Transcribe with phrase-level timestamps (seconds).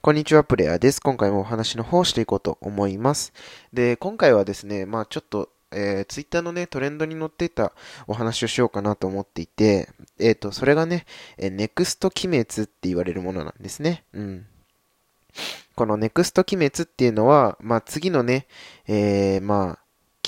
[0.00, 1.00] こんにちは、プレイヤーです。
[1.00, 3.32] 今回もお話の方をしていこうと思います。
[3.72, 7.72] で、今回はですね、まあちょっと、えー、ツイッターのね、トレンドに載っていた
[8.06, 11.06] お話をしようかなと思っていて、えっ、ー、と、それがね、
[11.38, 14.04] えー、ネクスト鬼滅って言われるものなんですね。
[14.12, 14.46] うん。
[15.74, 18.46] このネクスト鬼滅っていうのは、まあ次のね、
[18.86, 19.78] えー、まあ、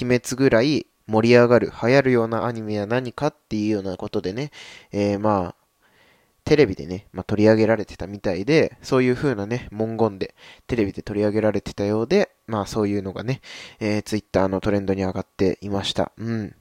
[0.01, 4.51] 鬼滅ぐらい盛り上がる、流行るようなアニメは何かっていうようなことでね、
[4.93, 5.68] えー、まあ、
[6.49, 10.35] テレビでね、まあ、取り上げられてたみたいで、そういう風なね、文言で
[10.67, 13.43] テレビで取り上げられてたようで、まあそういうのがね、
[13.81, 16.11] えー、ツイッターのトレンドに上がっていました。
[16.17, 16.55] うん。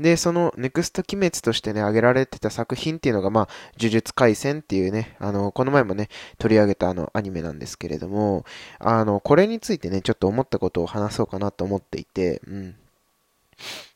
[0.00, 3.48] で、そのネクスト鬼滅としてね、挙げられてた作品っていうのが、まあ、
[3.78, 8.44] 呪術廻戦っていうね、あの、この前もね、取り上げたあの、アニメなんですけれども、
[8.80, 12.70] あの、これについてね、ちょっと思ったことを話そうかなと思っていて、うん。
[12.70, 12.74] っ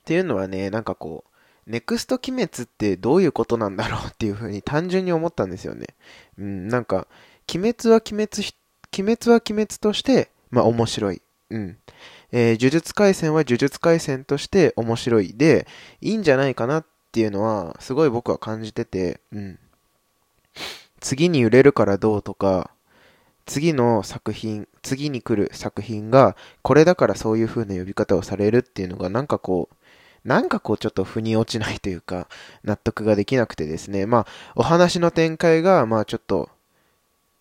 [0.05, 1.32] ていうのはね、なんかこう、
[1.67, 5.87] ネクスト鬼滅ってどういうことなんだろうっていうふうに単純に思ったんですよね。
[6.39, 7.07] うん、なんか、
[7.53, 8.55] 鬼滅は鬼滅、
[8.99, 11.23] 鬼滅は鬼滅として、まあ面白い。
[11.51, 11.77] うん。
[12.33, 15.35] えー、呪術廻戦は呪術廻戦として面白い。
[15.35, 15.67] で、
[16.01, 19.59] いいんじゃないかなっていうのは、すごい僕は感じてて、うん。
[21.01, 22.71] 次に売れるからどうとか、
[23.45, 29.77] 次の作品、次に来る作品が、これだからそういう風な呼び方をされるっていうのが、なんかこう、
[30.25, 32.29] なんかこうちょっと腑に落ちないというか、
[32.65, 36.49] 納得ができなくてですね、まあ、お話の展開が、まあちょっと、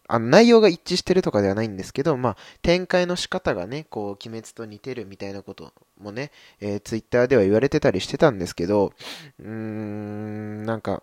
[0.08, 5.72] あの、内容が一致してるとかではないんですけど、まあ、展開の仕方がね、こう、鬼滅と似てるみたいなこと
[6.02, 8.92] もね、えー、ツイッターでは言われてたりしてたんですけど、
[9.40, 11.02] うーん、なんか、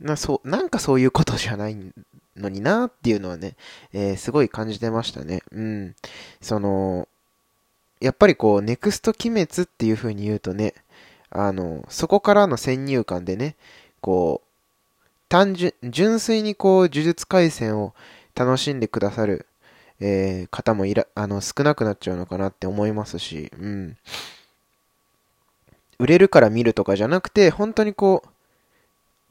[0.00, 1.76] な、そう、なんかそういうことじゃない
[2.36, 3.56] のになっていうのはね、
[3.92, 5.42] えー、すごい感じてましたね。
[5.50, 5.96] うん。
[6.40, 7.08] その、
[8.00, 10.74] やっぱりこう、ネクスト鬼滅っていう風に言うとね、
[11.30, 13.56] あの、そこからの先入観でね、
[14.00, 14.48] こう、
[15.28, 17.94] 単純、純粋にこう、呪術廻戦を
[18.34, 19.46] 楽しんでくださる、
[20.00, 23.96] えー、方もいら、あの、少なくなっちゃうのかなって思いますし、うん。
[25.98, 28.28] 売れるから見るとかじゃなくて、本当にこう、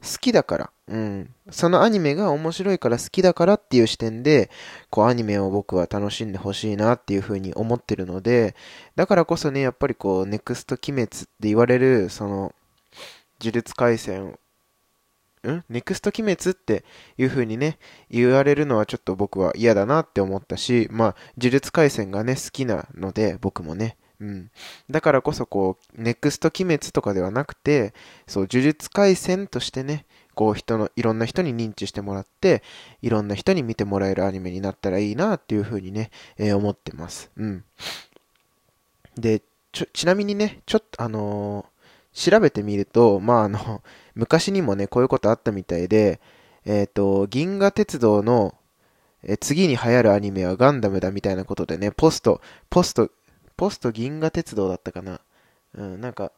[0.02, 1.34] 好きだから、うん。
[1.50, 4.50] そのアニメが面白いから好きだからっていう視点で、
[4.90, 8.56] こうアニメを僕は楽しんでほしいなっていうふうに思ってるので、
[8.96, 12.54] だからこそね、やっぱりこう、ネクスト鬼滅って言われる、その、
[13.40, 14.38] 呪術廻戦
[15.46, 15.64] ん？
[15.68, 16.84] ネクスト鬼滅って
[17.16, 17.78] いう風にね、
[18.10, 24.50] 言われるのはちょっと僕は嫌だなって思ったし、まあ、呪術廻戦がね、好きなので、僕もね、うん。
[24.90, 27.94] だからこそこう、ネクスト鬼滅とかではなくて、
[28.26, 30.06] そう、呪術廻戦としてね、
[30.38, 32.62] こう人の、いろんな人に認知してもらって、
[33.02, 37.32] いろんな人に見てもらえるアニメになったらいいなっていうふうにね、えー、思ってます。
[37.36, 37.64] うん。
[39.16, 43.82] で、ちょ、ちなみにね、ちょっとあのー、調べてみると、まああの、
[44.14, 46.20] 昔にもね、こういうことあったみたいで、
[46.64, 48.54] えっ、ー、と、銀河鉄道の、
[49.24, 52.40] え次に流行るアニメはガンダムだみたいなことでね、ポスト、
[52.70, 53.10] ポスト、
[53.56, 55.20] ポスト銀河鉄道だったかな。
[55.74, 56.30] うん、なんか、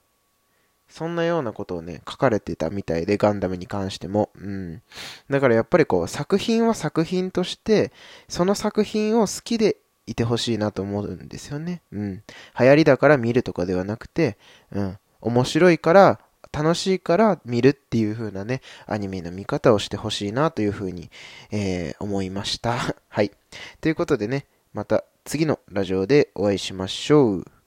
[0.90, 4.30] そんなようなことをね、書かれてたみたいで、ガンダムに関しても。
[4.34, 4.82] うん。
[5.30, 7.92] だからやっぱりこう、作品は作品として、
[8.28, 11.82] その作品を好きでいてほしいなと思うんですよね。
[11.92, 12.22] うん。
[12.58, 14.36] 流行りだから見るとかではなくて、
[14.72, 14.98] うん。
[15.20, 16.20] 面白いから、
[16.52, 21.10] 楽しいから見るっていう風なね、アニメの見方をしてほしいなという風に、
[21.52, 22.76] えー、思いました。
[23.08, 23.30] はい。
[23.80, 27.50] ということでね、また次のラジオでお会いしましょう。